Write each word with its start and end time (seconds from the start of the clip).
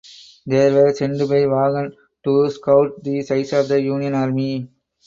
They 0.47 0.73
were 0.73 0.91
sent 0.95 1.19
by 1.29 1.45
Vaughn 1.45 1.95
to 2.23 2.49
scout 2.49 3.03
the 3.03 3.21
size 3.21 3.53
of 3.53 3.67
the 3.67 3.79
Union 3.79 4.15
army. 4.15 4.67